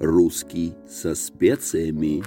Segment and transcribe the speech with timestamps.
[0.00, 2.24] Русский со специями.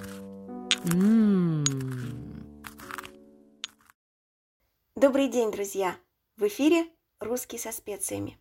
[4.95, 5.95] Добрый день, друзья!
[6.37, 6.85] В эфире
[7.19, 8.37] «Русский со специями».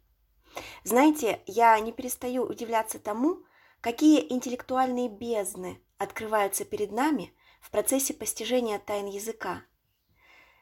[0.85, 3.39] Знаете, я не перестаю удивляться тому,
[3.81, 9.63] какие интеллектуальные бездны открываются перед нами в процессе постижения тайн языка.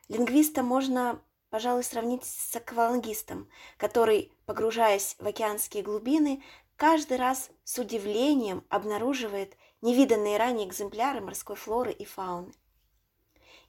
[0.06, 3.48] Лингвиста можно, пожалуй, сравнить с аквалангистом,
[3.78, 6.44] который, погружаясь в океанские глубины,
[6.80, 12.54] каждый раз с удивлением обнаруживает невиданные ранее экземпляры морской флоры и фауны.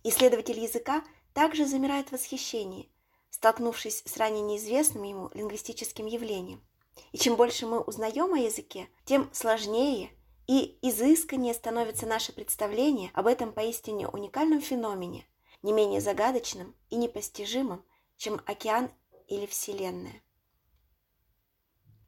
[0.03, 2.89] Исследователь языка также замирает в восхищении,
[3.29, 6.65] столкнувшись с ранее неизвестным ему лингвистическим явлением.
[7.11, 10.11] И чем больше мы узнаем о языке, тем сложнее
[10.47, 15.27] и изысканнее становится наше представление об этом поистине уникальном феномене,
[15.63, 17.83] не менее загадочным и непостижимым,
[18.15, 18.89] чем океан
[19.27, 20.23] или Вселенная.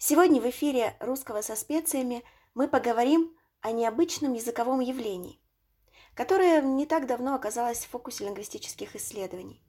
[0.06, 2.26] Сегодня в эфире «Русского со специями»
[2.56, 5.40] мы поговорим о необычном языковом явлении,
[6.14, 9.64] которое не так давно оказалось в фокусе лингвистических исследований.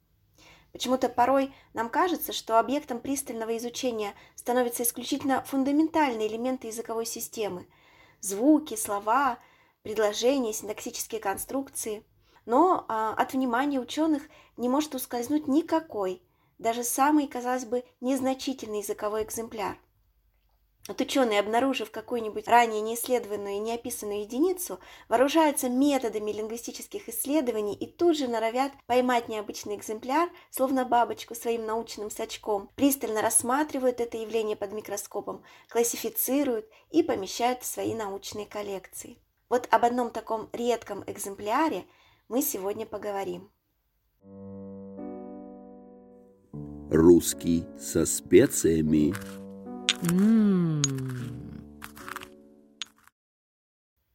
[0.73, 7.65] Почему-то порой нам кажется, что объектом пристального изучения становятся исключительно фундаментальные элементы языковой системы–
[8.19, 9.39] звуки, слова,
[9.83, 12.03] предложения, синтаксические конструкции–
[12.45, 14.23] но а, от внимания ученых
[14.57, 16.21] не может ускользнуть никакой,
[16.57, 19.77] даже самый, казалось бы, незначительный языковой экземпляр.
[20.87, 28.17] Вот ученые, обнаружив какую-нибудь ранее неисследованную и неописанную единицу, вооружаются методами лингвистических исследований и тут
[28.17, 34.73] же норовят поймать необычный экземпляр, словно бабочку своим научным сачком, пристально рассматривают это явление под
[34.73, 39.17] микроскопом, классифицируют и помещают в свои научные коллекции.
[39.49, 41.85] Вот об одном таком редком экземпляре–
[42.27, 43.49] мы сегодня поговорим.
[46.89, 49.13] Русский со специями.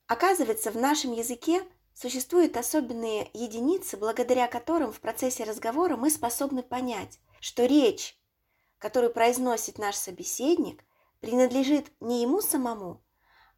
[0.06, 1.62] Оказывается, в нашем языке
[1.94, 8.18] существуют особенные единицы, благодаря которым в процессе разговора мы способны понять, что речь,
[8.78, 10.84] которую произносит наш собеседник,
[11.20, 13.02] принадлежит не ему самому,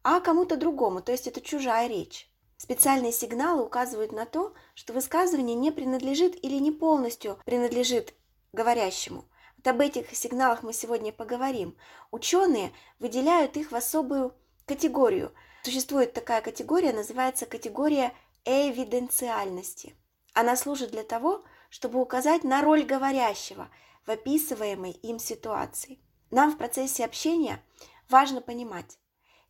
[0.03, 2.29] а кому-то другому, то есть это чужая речь.
[2.57, 8.13] Специальные сигналы указывают на то, что высказывание не принадлежит или не полностью принадлежит
[8.53, 9.25] говорящему.
[9.63, 11.77] Вот об этих сигналах мы сегодня поговорим.
[12.11, 14.35] Ученые выделяют их в особую
[14.65, 15.33] категорию.
[15.63, 18.13] Существует такая категория, называется категория
[18.43, 19.95] эвиденциальности.
[20.33, 23.69] Она служит для того, чтобы указать на роль говорящего
[24.05, 25.99] в описываемой им ситуации.
[26.29, 27.63] Нам в процессе общения
[28.09, 28.99] важно понимать,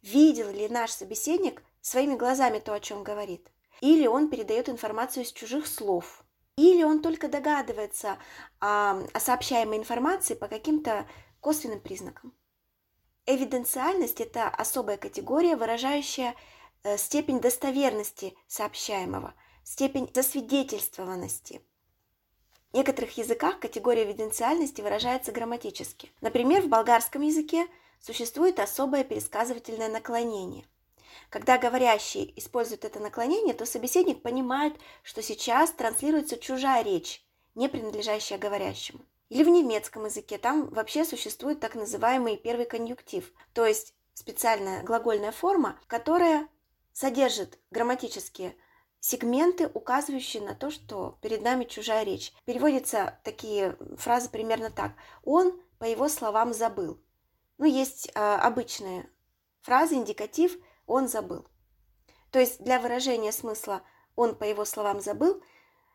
[0.04, 3.48] видел ли наш собеседник своими глазами то, о чем говорит.
[3.82, 6.23] Или он передает информацию из чужих слов.
[6.56, 8.20] Или он только догадывается
[8.60, 11.08] о, о сообщаемой информации по каким-то
[11.40, 12.34] косвенным признакам.
[13.26, 16.36] Эвиденциальность– это особая категория, выражающая
[16.84, 19.34] э, степень достоверности сообщаемого,
[19.64, 21.62] степень засвидетельствованности.
[22.72, 26.12] В некоторых языках категория эвиденциальности выражается грамматически.
[26.22, 27.68] Например, в болгарском языке
[28.00, 30.66] существует особое пересказывательное наклонение.
[31.30, 37.26] Когда говорящий использует это наклонение, то собеседник понимает, что сейчас транслируется чужая речь,
[37.56, 39.06] не принадлежащая говорящему.
[39.30, 45.32] Или в немецком языке там вообще существует так называемый первый конъюнктив, то есть специальная глагольная
[45.32, 46.48] форма, которая
[46.92, 48.56] содержит грамматические
[49.00, 52.32] сегменты, указывающие на то, что перед нами чужая речь.
[52.46, 54.94] Переводятся такие фразы примерно так.
[55.24, 57.02] Он, по его словам, забыл.
[57.58, 59.10] Ну, есть э, обычные
[59.62, 60.58] фразы, индикатив–
[60.88, 61.48] он забыл.
[62.32, 63.84] То есть для выражения смысла
[64.16, 65.42] он, по его словам, забыл,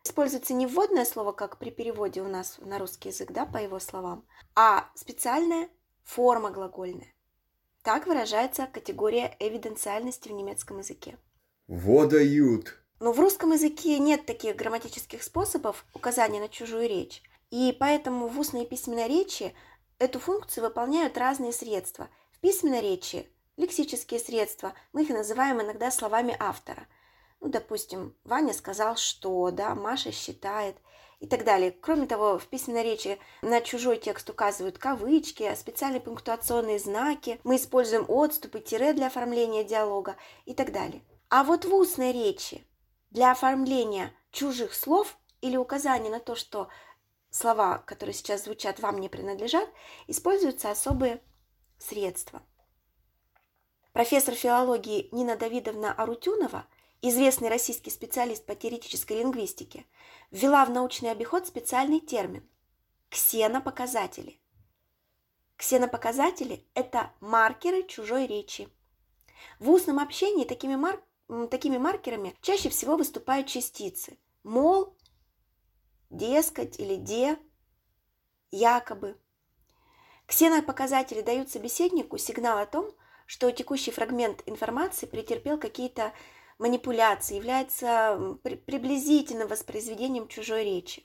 [0.03, 3.79] используется не вводное слово, как при переводе у нас на русский язык, да, по его
[3.79, 5.69] словам, а специальная
[6.03, 7.13] форма глагольная.
[7.83, 11.17] Так выражается категория эвиденциальности в немецком языке.
[11.67, 12.77] Водают.
[12.99, 17.23] Но в русском языке нет таких грамматических способов указания на чужую речь.
[17.51, 19.55] И поэтому в устной и письменной речи
[19.97, 22.09] эту функцию выполняют разные средства.
[22.31, 26.87] В письменной речи лексические средства, мы их называем иногда словами автора.
[27.41, 30.77] Ну, допустим, Ваня сказал что, да, Маша считает
[31.19, 31.71] и так далее.
[31.71, 38.05] Кроме того, в письменной речи на чужой текст указывают кавычки, специальные пунктуационные знаки, мы используем
[38.07, 40.15] отступы, тире для оформления диалога
[40.45, 41.03] и так далее.
[41.29, 42.65] А вот в устной речи
[43.11, 46.69] для оформления чужих слов или указания на то, что
[47.29, 49.69] слова, которые сейчас звучат, вам не принадлежат,
[50.07, 51.21] используются особые
[51.77, 52.41] средства.
[53.93, 56.67] Профессор филологии Нина Давидовна Арутюнова,
[57.01, 59.85] известный российский специалист по теоретической лингвистике,
[60.29, 62.47] ввела в научный обиход специальный термин–
[63.09, 64.39] ксенопоказатели.
[65.57, 68.69] Ксенопоказатели– это маркеры чужой речи.
[69.57, 71.01] В устном общении такими, мар...
[71.49, 74.19] такими маркерами чаще всего выступают частицы.
[74.43, 74.95] Мол,
[76.11, 77.39] дескать или де,
[78.51, 79.17] якобы.
[80.27, 82.93] Ксенопоказатели дают собеседнику сигнал о том,
[83.29, 86.13] что текущий фрагмент информации претерпел какие-то
[86.57, 91.03] манипуляции, является приблизительным воспроизведением чужой речи.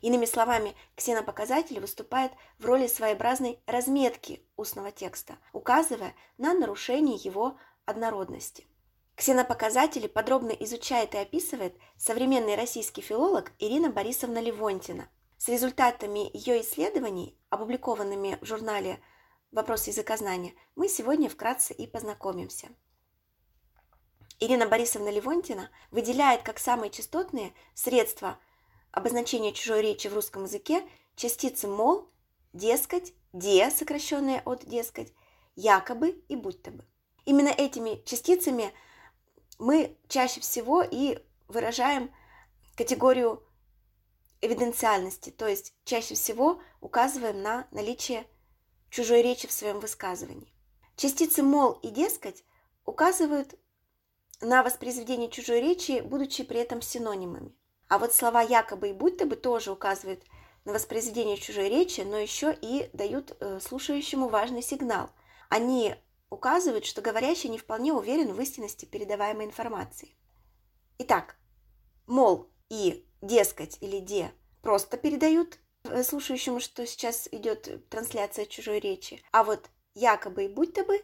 [0.00, 8.66] Иными словами, ксенопоказатель выступает в роли своеобразной разметки устного текста, указывая на нарушение его однородности.
[9.14, 15.08] Ксенопоказатели подробно изучает и описывает современный российский филолог Ирина Борисовна Левонтина.
[15.38, 18.98] С результатами ее исследований, опубликованными в журнале
[19.52, 22.68] «Вопросы языкознания», мы сегодня вкратце и познакомимся.
[24.38, 28.38] Ирина Борисовна Левонтина выделяет как самые частотные средства–
[28.92, 30.82] обозначение чужой речи в русском языке
[31.16, 32.08] частицы «мол»,
[32.52, 35.12] «дескать», «де», сокращенные от «дескать»,
[35.54, 36.84] «якобы» и «будто бы».
[37.24, 38.72] Именно этими частицами
[39.58, 41.18] мы чаще всего и
[41.48, 42.10] выражаем
[42.76, 43.46] категорию
[44.40, 48.26] эвиденциальности, то есть чаще всего указываем на наличие
[48.90, 50.52] чужой речи в своем высказывании.
[50.96, 52.44] Частицы «мол» и «дескать»
[52.84, 53.54] указывают
[54.40, 57.54] на воспроизведение чужой речи, будучи при этом синонимами.
[57.88, 60.22] А вот слова якобы и будто бы тоже указывают
[60.64, 65.10] на воспроизведение чужой речи, но еще и дают э, слушающему важный сигнал.
[65.48, 65.94] Они
[66.28, 70.14] указывают, что говорящий не вполне уверен в истинности передаваемой информации.
[70.98, 71.36] Итак,
[72.06, 74.32] мол и дескать или де
[74.62, 75.58] просто передают
[76.04, 81.02] слушающему, что сейчас идет трансляция чужой речи, а вот якобы и будто бы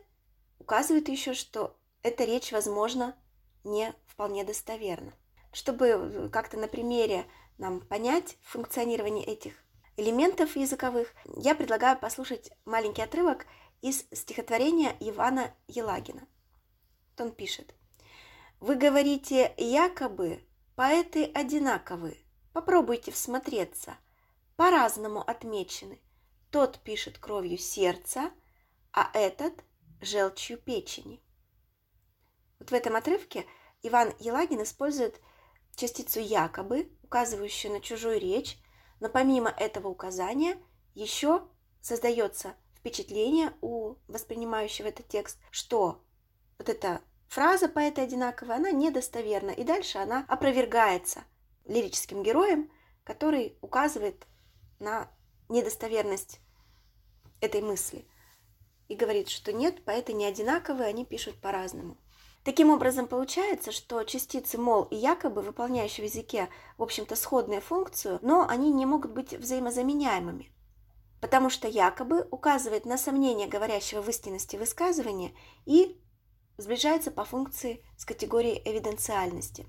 [0.58, 3.16] указывают еще, что эта речь, возможно,
[3.64, 5.12] не вполне достоверна.
[5.52, 7.26] Чтобы э, как-то на примере
[7.58, 9.54] нам понять функционирование этих
[9.96, 13.46] элементов языковых, я предлагаю послушать маленький отрывок
[13.80, 16.26] из стихотворения Ивана Елагина.
[17.18, 17.74] Он пишет.
[18.60, 20.40] «Вы говорите, якобы
[20.76, 22.18] поэты одинаковы.
[22.52, 23.96] Попробуйте всмотреться.
[24.56, 26.00] По-разному отмечены.
[26.50, 28.30] Тот пишет кровью сердца,
[28.92, 29.64] а этот–
[30.00, 31.22] желчью печени».
[32.58, 33.46] Вот в этом отрывке
[33.82, 35.20] Иван Елагин использует
[35.74, 38.58] частицу якобы, указывающую на чужую речь,
[39.00, 40.58] но помимо этого указания
[40.94, 41.46] еще
[41.80, 46.02] создается впечатление у воспринимающего этот текст, что
[46.58, 51.24] вот эта фраза поэта одинаковая, она недостоверна, и дальше она опровергается
[51.66, 52.70] лирическим героем,
[53.04, 54.26] который указывает
[54.78, 55.08] на
[55.48, 56.40] недостоверность
[57.40, 58.06] этой мысли
[58.88, 61.96] и говорит, что нет, поэты не одинаковые, они пишут по-разному.
[62.44, 68.20] Таким образом, получается, что частицы мол и якобы, выполняющие в языке, в общем-то, сходную функцию,
[68.22, 70.52] но они не могут быть взаимозаменяемыми.
[71.20, 75.32] Потому что якобы указывает на сомнение говорящего в истинности высказывания
[75.64, 76.00] и
[76.56, 79.66] сближается по функции с категорией эвиденциальности.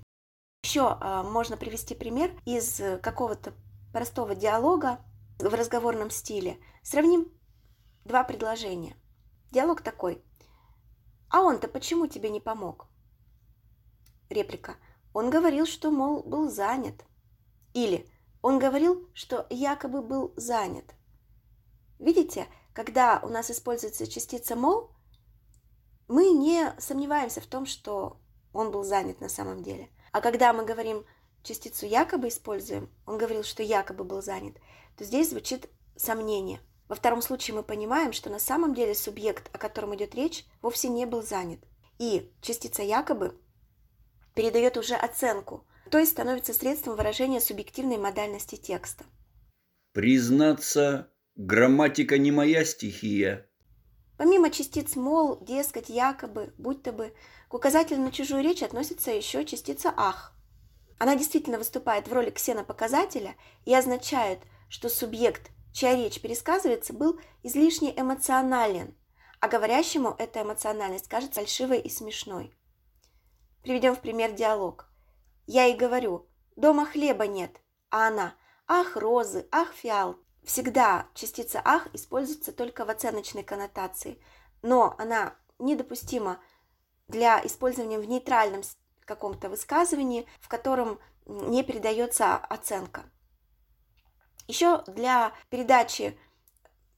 [0.62, 3.54] Еще э, можно привести пример из какого-то
[3.92, 4.98] простого диалога
[5.38, 6.58] в разговорном стиле.
[6.82, 7.32] Сравним
[8.04, 8.96] два предложения.
[9.50, 10.22] Диалог такой.
[11.30, 12.86] А он-то почему тебе не помог?
[14.30, 14.76] Реплика.
[15.12, 17.04] Он говорил, что, мол, был занят.
[17.74, 18.08] Или
[18.42, 20.94] он говорил, что якобы был занят.
[21.98, 24.90] Видите, когда у нас используется частица «мол»,
[26.06, 28.20] мы не сомневаемся в том, что
[28.52, 29.90] он был занят на самом деле.
[30.12, 31.04] А когда мы говорим
[31.48, 34.56] частицу «якобы» используем, он говорил, что якобы был занят,
[34.96, 36.60] то здесь звучит сомнение.
[36.88, 40.88] Во втором случае мы понимаем, что на самом деле субъект, о котором идет речь, вовсе
[40.88, 41.60] не был занят.
[41.98, 43.34] И частица якобы
[44.34, 49.04] передает уже оценку, то есть становится средством выражения субъективной модальности текста.
[49.92, 53.48] Признаться, грамматика не моя стихия.
[54.16, 57.12] Помимо частиц мол, дескать, якобы, будто бы,
[57.48, 60.37] к указателю на чужую речь относится еще частица ах.
[60.98, 67.96] Она действительно выступает в роли ксенопоказателя и означает, что субъект чья речь пересказывается, был излишне
[67.96, 68.96] эмоционален,
[69.40, 72.52] а говорящему эта эмоциональность кажется фальшивой и смешной.
[73.62, 74.88] Приведем в пример диалог.
[75.46, 78.34] Я ей говорю, дома хлеба нет, а она,
[78.66, 80.16] ах, розы, ах, фиал.
[80.42, 84.20] Всегда частица ах используется только в оценочной коннотации,
[84.62, 86.40] но она недопустима
[87.06, 88.62] для использования в нейтральном
[89.08, 93.10] каком-то высказывании, в котором не передается оценка.
[94.46, 96.18] Еще для передачи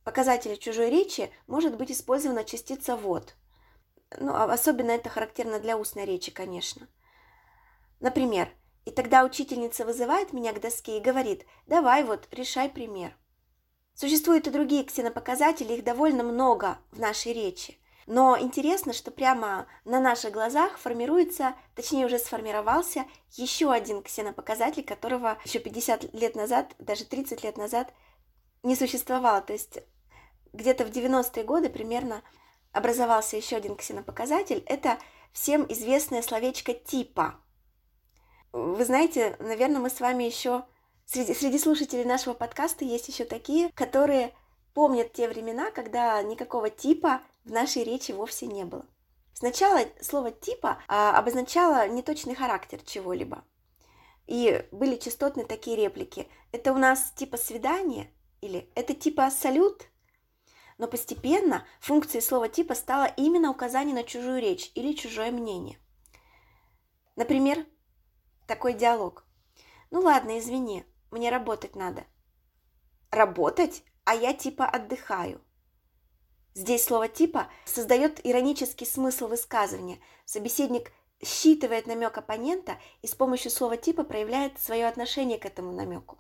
[0.05, 3.35] показателя чужой речи может быть использована частица «вот».
[4.19, 6.89] Ну, а особенно это характерно для устной речи, конечно.
[8.01, 8.49] Например,
[8.85, 13.17] и тогда учительница вызывает меня к доске и говорит «давай вот, решай пример».
[13.95, 17.80] Существуют и другие ксенопоказатели, их довольно много в нашей речи.
[18.13, 23.05] Но интересно, что прямо на наших глазах формируется, точнее уже сформировался
[23.37, 27.95] еще один ксенопоказатель, которого еще 50 лет назад, даже 30 лет назад
[28.65, 29.41] не существовало.
[29.43, 29.79] То есть
[30.53, 32.25] где-то в 90-е годы примерно
[32.73, 34.65] образовался еще один ксенопоказатель.
[34.67, 34.99] Это
[35.33, 37.37] всем известное словечко «типа».
[38.51, 40.65] Вы знаете, наверное, мы с вами еще
[41.07, 44.35] среди, среди слушателей нашего подкаста есть еще такие, которые
[44.75, 48.87] помнят те времена, когда никакого типа в нашей речи вовсе не было.
[49.33, 53.45] Сначала слово «типа» а, обозначало неточный характер чего-либо.
[54.27, 56.29] И были частотные такие реплики.
[56.53, 59.87] Это у нас типа свидание или это типа салют?
[60.79, 65.79] Но постепенно функцией слова типа стало именно указание на чужую речь или чужое мнение.
[67.17, 67.67] Например,
[68.47, 69.27] такой диалог.
[69.91, 72.05] Ну ладно, извини, мне работать надо.
[73.11, 73.85] Работать?
[74.05, 75.41] А я типа отдыхаю.
[76.55, 80.01] Здесь слово «типа» создает иронический смысл высказывания.
[80.25, 80.93] Собеседник
[81.23, 86.19] считывает намек оппонента и с помощью слова «типа» проявляет свое отношение к этому намеку.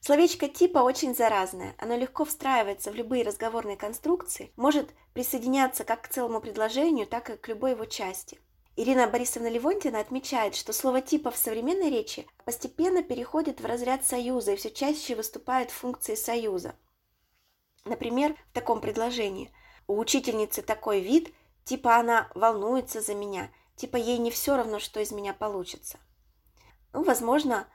[0.00, 1.74] Словечко «типа» очень заразное.
[1.78, 7.36] Оно легко встраивается в любые разговорные конструкции, может присоединяться как к целому предложению, так и
[7.36, 8.40] к любой его части.
[8.74, 14.52] Ирина Борисовна Левонтина отмечает, что слово «типа» в современной речи постепенно переходит в разряд союза
[14.52, 16.74] и все чаще выступает в функции союза.
[17.84, 19.52] Например, в таком предложении.
[19.86, 21.34] У учительницы такой вид,
[21.64, 25.98] типа она волнуется за меня, типа ей не все равно, что из меня получится.
[26.92, 27.66] Ну, возможно,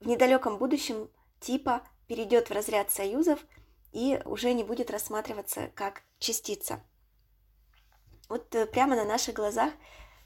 [0.00, 1.08] в недалеком будущем
[1.40, 3.40] типа перейдет в разряд союзов
[3.92, 6.82] и уже не будет рассматриваться как частица.
[8.28, 9.72] Вот э, прямо на наших глазах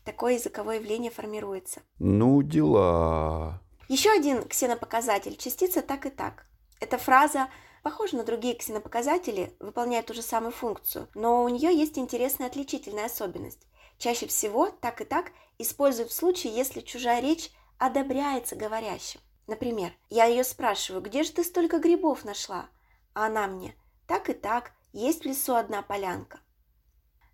[0.05, 1.83] такое языковое явление формируется.
[1.99, 3.61] Ну, дела.
[3.89, 6.47] Еще один ксенопоказатель– частица так и так.
[6.81, 7.49] Эта фраза
[7.83, 13.07] Похожа на другие ксенопоказатели, выполняет ту же самую функцию, но у нее есть интересная отличительная
[13.07, 13.67] особенность.
[13.99, 19.21] Чаще всего так и так используют в случае, если чужая речь одобряется говорящим.
[19.47, 22.69] Например, я ее спрашиваю, где же ты столько грибов нашла?
[23.15, 23.75] А она мне,
[24.07, 26.41] так и так, есть в лесу одна полянка.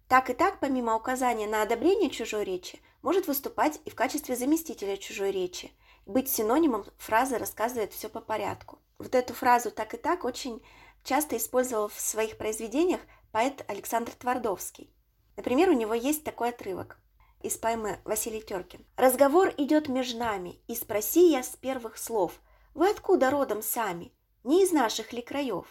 [0.08, 4.96] Так и так, помимо указания на одобрение чужой речи, может выступать и в качестве заместителя
[4.96, 5.72] чужой речи.
[6.06, 8.78] Быть синонимом фразы рассказывает все по порядку.
[8.98, 10.62] Вот эту фразу «так и так» очень
[11.02, 13.00] часто использовал в своих произведениях
[13.32, 14.94] поэт Александр Твардовский.
[15.36, 16.98] Например, у него есть такой отрывок
[17.42, 18.86] из поэмы Василий Теркин.
[18.96, 22.40] «Разговор идет между нами, и спроси я с первых слов,
[22.72, 24.12] вы откуда родом сами?
[24.44, 25.66] Не из наших ли краев?»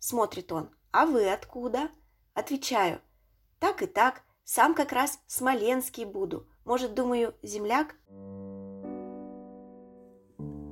[0.00, 1.90] Смотрит он, «А вы откуда?»
[2.34, 3.00] Отвечаю,
[3.60, 6.48] «Так и так, сам как раз смоленский буду.
[6.64, 7.94] Может, думаю, земляк?»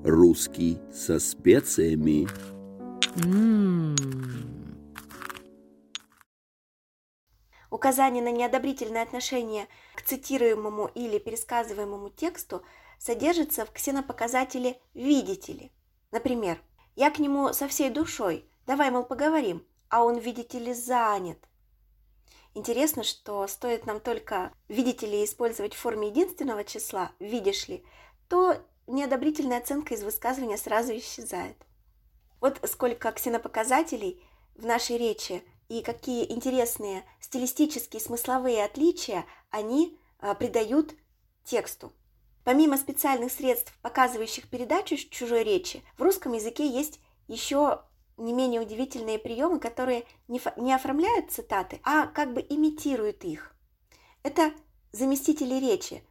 [0.04, 2.28] Русский со специями.
[7.70, 12.62] Указание на неодобрительное отношение к цитируемому или пересказываемому тексту
[12.98, 15.72] содержится в ксенопоказателе «видите ли».
[16.12, 16.60] Например,
[16.94, 21.38] «Я к нему со всей душой, давай, мол, поговорим, а он, видите ли, занят».
[22.54, 27.84] Интересно, что стоит нам только «видите ли» использовать в форме единственного числа «видишь ли»,
[28.28, 28.56] то
[28.86, 31.56] неодобрительная оценка из высказывания сразу исчезает.
[32.40, 34.22] Вот сколько ксенопоказателей
[34.54, 40.94] в нашей речи и какие интересные стилистические смысловые отличия они а, придают
[41.44, 41.92] тексту.
[42.44, 47.82] Помимо специальных средств, показывающих передачу чужой речи, в русском языке есть еще
[48.16, 53.54] не менее удивительные приемы, которые не, не оформляют цитаты, а как бы имитируют их.
[54.22, 54.52] Это
[54.92, 56.04] заместители речи,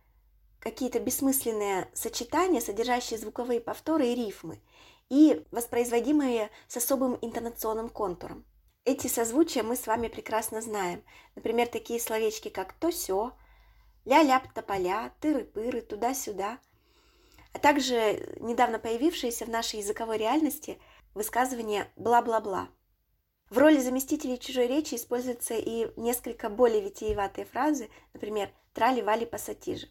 [0.63, 4.62] какие-то бессмысленные сочетания, содержащие звуковые повторы и рифмы,
[5.10, 8.46] и воспроизводимые с особым интонационным контуром.
[8.86, 11.03] Эти созвучия мы с вами прекрасно знаем.
[11.36, 13.34] Например, такие словечки, как «то-сё»,
[14.05, 16.60] «ля-ляп-тополя», «тыры-пыры», «туда-сюда»,
[17.51, 20.79] а также недавно появившиеся в нашей языковой реальности
[21.13, 22.70] высказывание «бла-бла-бла».
[23.50, 29.89] В роли заместителей чужой речи используются и несколько более витиеватые фразы, например «трали-вали пассатижи».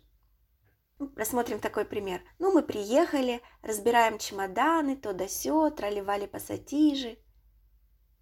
[1.17, 2.23] Рассмотрим такой пример.
[2.39, 7.19] Ну, мы приехали, разбираем чемоданы, то да сё, тролливали пассатижи.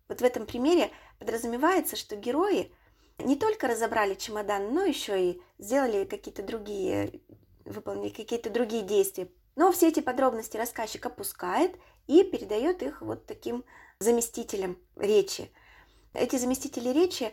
[0.08, 2.72] Вот в этом примере подразумевается, что герои
[3.18, 7.20] не только разобрали чемодан, но еще и сделали какие-то другие,
[7.64, 9.28] выполнили какие-то другие действия.
[9.56, 13.64] Но все эти подробности рассказчик опускает и передает их вот таким
[13.99, 15.50] заместителям речи.
[16.12, 17.32] Эти заместители речи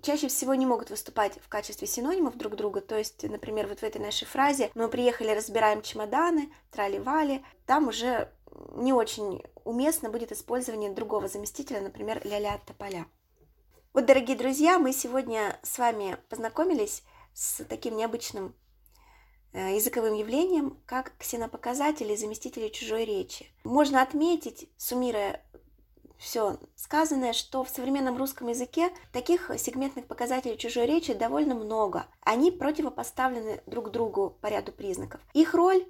[0.00, 2.80] чаще всего не могут выступать в качестве синонимов друг друга.
[2.80, 8.32] То есть, например, вот в этой нашей фразе «мы приехали, разбираем чемоданы», «трали-вали», там уже
[8.74, 13.06] не очень уместно будет использование другого заместителя, например, «ля-ля тополя».
[13.92, 17.02] Вот, дорогие друзья, мы сегодня с вами познакомились
[17.34, 18.54] с таким необычным
[19.52, 23.46] э, языковым явлением, как ксенопоказатели заместители чужой речи.
[23.64, 25.44] Можно отметить, суммируя
[26.18, 32.06] все сказанное, что в современном русском языке таких сегментных показателей чужой речи довольно много.
[32.20, 35.20] Они противопоставлены друг другу по ряду признаков.
[35.32, 35.84] Их роль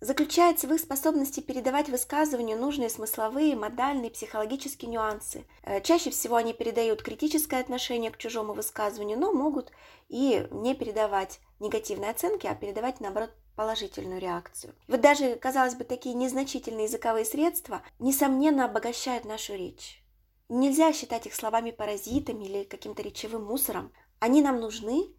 [0.00, 5.44] заключается в их способности передавать высказыванию нужные смысловые, модальные, психологические нюансы.
[5.62, 9.72] Э, чаще всего они передают критическое отношение к чужому высказыванию, но могут
[10.08, 14.72] и не передавать негативные оценки, а передавать, наоборот, положительную реакцию.
[14.86, 20.00] Вот даже, казалось бы, такие незначительные языковые средства, несомненно, обогащают нашу речь.
[20.48, 23.92] Нельзя считать их словами-паразитами или каким-то речевым мусором.
[24.20, 25.12] Они нам нужны,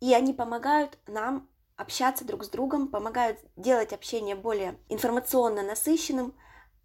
[0.00, 6.34] и они помогают нам общаться друг с другом, помогают делать общение более информационно насыщенным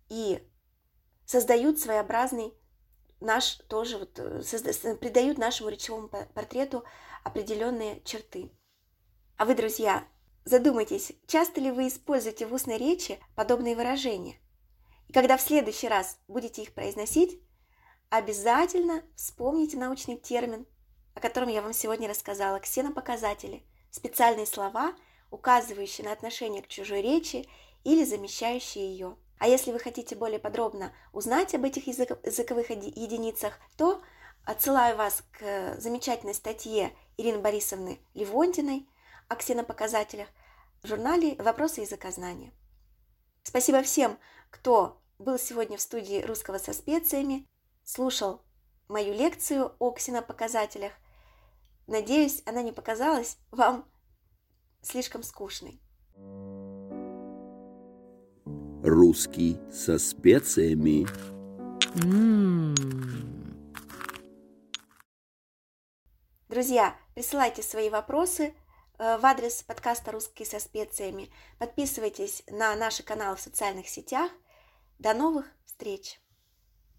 [0.10, 0.48] и
[1.26, 2.54] создают своеобразный
[3.20, 4.44] наш тоже вот, э,
[4.98, 6.84] придают нашему речевому портрету
[7.24, 8.52] определенные черты.
[9.38, 10.08] А вы, друзья,
[10.50, 14.40] задумайтесь, часто ли вы используете в устной речи подобные выражения?
[15.08, 17.40] И когда в следующий раз будете их произносить,
[18.10, 20.66] обязательно вспомните научный термин,
[21.16, 24.94] о котором я вам сегодня рассказала, ксенопоказатели– специальные слова,
[25.32, 27.48] указывающие на отношение к чужой речи
[27.84, 29.16] или замещающие ее.
[29.38, 34.02] А если вы хотите более подробно узнать об этих языковых единицах, то
[34.44, 38.88] отсылаю вас к замечательной статье Ирины Борисовны Левонтиной
[39.30, 40.28] о ксенопоказателях
[40.84, 42.52] в журнале «Вопросы языкознания».
[43.44, 44.20] Спасибо всем,
[44.50, 47.48] кто был сегодня в студии русского со специями,
[47.84, 48.42] слушал
[48.90, 50.92] мою лекцию о ксенопоказателях–
[51.90, 53.84] Надеюсь, она не показалась вам
[54.84, 55.82] слишком скучной.
[58.84, 61.08] Русский со специями.
[66.48, 68.54] Друзья, присылайте свои вопросы
[69.00, 71.32] в адрес подкаста «Русский со специями».
[71.58, 74.30] Подписывайтесь на наши каналы в социальных сетях.
[74.98, 76.20] До новых встреч!